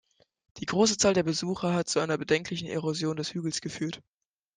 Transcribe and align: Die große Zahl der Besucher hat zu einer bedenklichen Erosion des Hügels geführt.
Die 0.57 0.65
große 0.65 0.97
Zahl 0.97 1.13
der 1.13 1.21
Besucher 1.21 1.73
hat 1.75 1.87
zu 1.87 1.99
einer 1.99 2.17
bedenklichen 2.17 2.67
Erosion 2.67 3.17
des 3.17 3.35
Hügels 3.35 3.61
geführt. 3.61 4.01